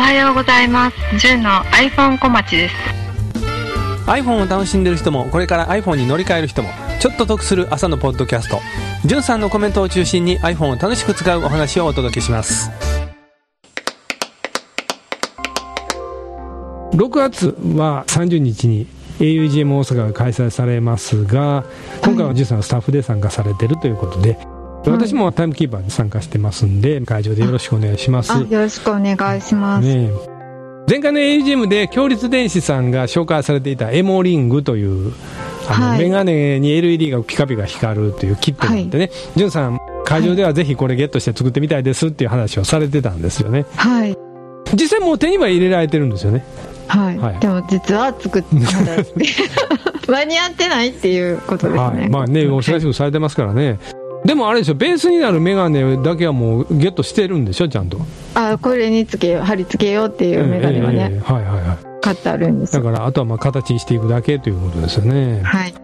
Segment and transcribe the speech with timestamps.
[0.00, 0.96] おはようございます。
[1.18, 2.74] 純の iPhone 小町です。
[4.06, 8.60] iPhone を楽しんでる人もこれから iPhone に乗り換える人もちょっと得する朝のポッドキャスト
[9.04, 12.70] じゅんさんのコメントを中心に iPhone を楽しく使うお話をお届けします
[16.92, 18.86] 6月は30日に
[19.18, 21.64] augm 大阪が開催されますが
[22.02, 24.38] 今回はじゅんさんのスタッフで参加されてるということで、
[24.86, 28.32] 私もタイムキーパーに参加してますんで会場でよろしくお願いします。
[28.32, 29.86] あ、よろしくお願いします。
[29.86, 30.30] ねえ。
[30.88, 35.12] 前回の augm で強立電子さんが紹介されていたエモリングという
[35.68, 35.98] あの、はい。
[36.00, 43.66] メガネに LED がピカピカ光るというキットがあってね、じゅんさん会場ではぜひこれゲットして作ってみたいですっていう話をされてたんですよね。
[43.76, 44.16] はい。
[44.74, 46.44] 実際もう手には入れられてるんですよね。
[46.88, 47.18] はい。
[47.18, 47.38] はい。
[47.38, 48.48] でも実は作って
[50.08, 51.78] 間に合ってないっていうことですね。
[51.78, 53.78] はい、まあね、お忙しくされてますからね。
[54.30, 57.98] でもあれでしょ、ベースになるメガネだけはもうゲットしてるんでしょ、ちゃんと。
[58.34, 61.78] あ、これにつけよう、貼り付けようっていうメガネはね、ええええはいはいはい。
[62.00, 62.84] 買ってあるんですよ。
[62.84, 65.40] だから、あとはまあ形にしていくだけということですよね。
[65.42, 65.74] はい。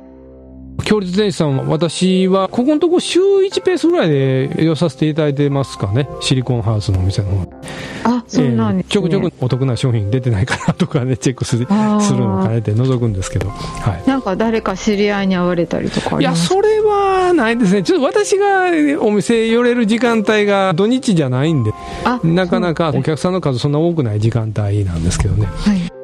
[0.86, 6.08] 強立電子さんは、私は、ここのとこ週1ペースぐらいで寄させていただいてますかね。
[6.20, 7.52] シリコンハウスのお店の方。
[8.04, 13.48] あ、そうなんです、ねちょくちょくお得な商品出てないかなとかね、チェックするするのかねって覗くんですけど。
[13.48, 14.08] はい。
[14.08, 16.46] なんか誰か知り合いに会われたりとかあいや、ります？
[16.46, 17.82] それはないですね。
[17.82, 18.70] ちょっと私が
[19.00, 21.72] お店寄れる時間帯が土日じゃないんで、
[22.04, 25.46] あなかなかお客さんの数そんな多くない時間帯なんですけどね。
[25.46, 25.95] はい。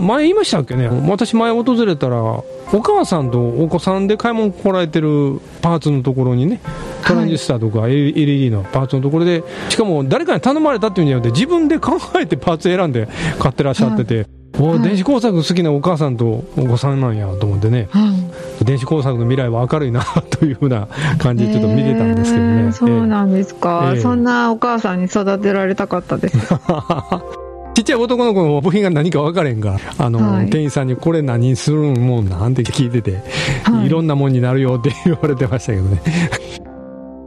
[0.00, 0.88] 前言いましたっけね？
[1.08, 2.44] 私前訪れたら、お
[2.82, 6.60] 母さんとお子さんで買い物来られてるパーツのところにね、
[7.06, 14.26] トランジスタとか LED のパーツのところで、しかも誰かに頼まれたっていうんじゃなくて、自分で考えてパーツ選んで買ってらっしゃってて、
[14.58, 14.80] おはい。
[14.80, 18.12] 電子工作好きなお母さんとお子さんなんやと思ってね、は
[18.60, 18.64] い。
[18.64, 22.62] 電子工作の未来は明るいなというふうな感じでちょっと見てたんですけどね。
[22.62, 26.38] えーそうなんですか、ええそんなお母さんに育てられたかったです。
[27.74, 33.20] ちっちゃい男の子の部品が何か分かれんが、あの、はい店員さんにこれ何するもんなんて聞いてて、
[33.64, 36.63] はいい、ろんなもんになるよって言われてましたけどね。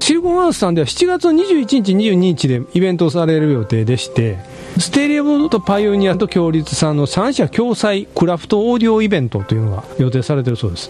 [0.07, 4.37] シリコンハウスさんでは7月21日、22日でイベントをされる予定でして、
[4.79, 10.89] ステレオとパイオニアと強立さんの3社共催クラフトオーディオイベントというのが予定されてるそうです。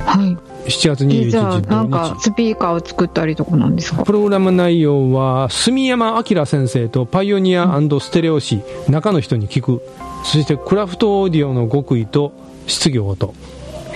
[0.00, 0.36] はい。
[0.68, 1.90] 7月21日えじゃあ、なん。
[1.90, 4.04] かスピーカーを作ったりとかなんですか？
[4.04, 9.80] プログラム内容は、住山明先生とパイオニアステレオ誌、中の人に聞く。
[10.24, 12.34] そして、クラフトオーディオの極意と
[12.66, 13.32] 質疑応答。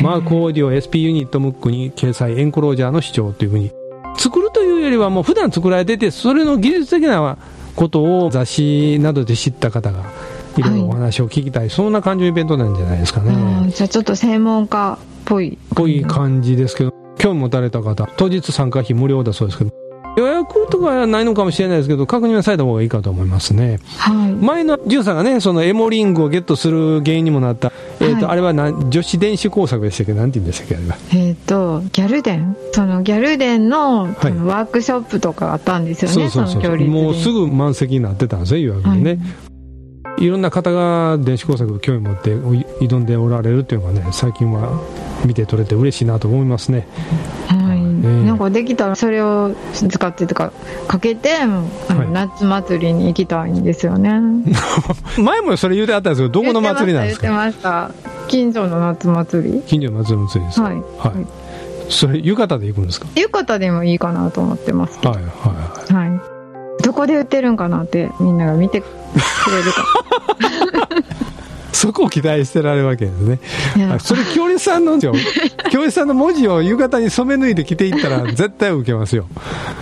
[0.01, 3.71] マークオーディオ SP ユニットムックに掲載エンクロージャーの主張というふうに。
[4.17, 7.37] 作るというよりはもう普段作られてて、それの技術的な
[7.75, 10.05] ことを雑誌などで知った方が、
[10.57, 13.71] いろいろお話を聞きたい、そんな感じのイベントなんじゃないですかね。
[13.71, 15.59] じゃあちょっと専門家っぽい。
[15.75, 19.71] ぽい感じですけど、興味持たれた方、当日参加費無料だそうですけど、
[20.17, 23.81] 予約とかはないのかもしれないですけど、確認はされた方がいいかと思いますね。
[23.99, 24.33] はい。
[24.33, 30.97] 前のジュンさんがね、そのエモリングをゲットする原因にもなった、えっ、と、はいあれは女子電子工作でしたっけなんて言うんでしたっけあれは。
[31.13, 32.57] えっ、と、ギャルデン？
[32.73, 39.19] そのギャルデンの,、のワークショップとかあったんですよね、その距離もうすぐ満席になってたんですよ、予約にね。
[40.19, 44.81] い、ろんな方が電子工作を興味持って挑んでおられるっていうのがね、最近は
[45.25, 46.87] 見て取れて嬉しいなと思いますね。
[47.49, 47.82] はい。
[48.03, 50.53] えなんかできたらそれを使ってとか、
[50.89, 51.63] かけて、あの
[51.99, 54.21] はい夏祭りに行きたいんですよね。
[55.19, 57.27] 前もそれ言うてあったんですけど、どこの祭りなんですか？
[57.29, 57.91] 言ってました。
[58.29, 60.67] 近所の夏祭り近所の祭りの祭りですか？
[60.69, 60.75] はい。
[60.75, 60.81] は
[61.21, 61.27] い。
[61.89, 63.07] それ、浴衣で行くんですか？
[63.15, 64.99] 浴衣でもいいかなと思ってます。
[65.07, 65.25] はい、はい、
[65.95, 66.09] はい。
[66.11, 66.21] はい。
[66.83, 68.85] どこで売ってるんかなってみんなが見てく
[69.51, 69.85] れるか。
[71.83, 73.41] そこを期待してられるわけですね。
[73.99, 75.11] それ、京立さんの、京
[75.81, 79.27] 立さんの文字を 浴衣に染め抜いて着ていったら、 絶対受けますよ。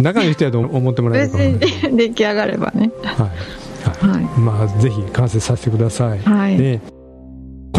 [0.01, 1.59] 中の人やと思ってもらえる無かもね。
[1.93, 2.91] 出来上がればね。
[3.05, 4.07] はい。
[4.07, 4.17] はい。
[4.17, 4.41] はい。
[4.41, 6.21] まあ、ぜひ完成させてください。
[6.21, 6.81] はいね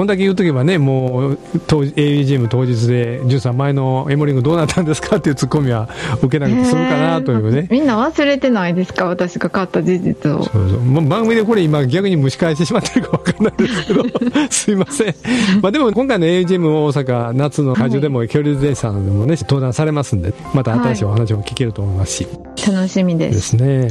[0.01, 5.89] こんだけ言っとけばね、もう、当 AUGM 当日で、ジュンさん、前のエモリングどうなったんですかっていうツッコミは
[6.23, 7.67] 受けなくて済むかなというね。
[7.70, 10.41] みんな忘れてないですか私が買った事実を。
[10.41, 14.03] そうそうもう番組でこれ今逆に蒸し返してしまってるか分かんないですけど
[14.49, 15.16] すいません、
[15.61, 22.28] まあ、でも今回の AGM 大阪夏の会場でも恐竜電車でもね登壇されますんでまた新しいお話も聞けると思いますし、
[22.67, 23.29] 楽しみで。
[23.29, 23.90] ですすね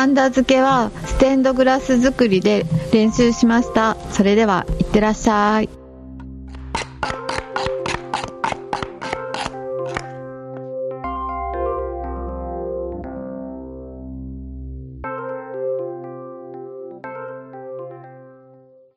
[0.00, 3.98] ハンダ付けはステンドグラス作りで練習しました。
[4.12, 5.79] それでは、いってらっしゃい。